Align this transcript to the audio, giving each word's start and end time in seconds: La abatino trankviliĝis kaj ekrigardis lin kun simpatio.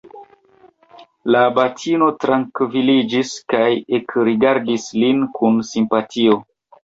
La 1.33 1.41
abatino 1.49 2.07
trankviliĝis 2.23 3.33
kaj 3.55 3.69
ekrigardis 3.99 4.87
lin 5.03 5.23
kun 5.39 5.63
simpatio. 5.71 6.41